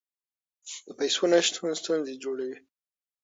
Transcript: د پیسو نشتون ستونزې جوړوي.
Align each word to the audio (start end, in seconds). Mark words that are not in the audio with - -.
د 0.85 0.87
پیسو 0.99 1.23
نشتون 1.31 1.69
ستونزې 1.81 2.13
جوړوي. 2.23 2.57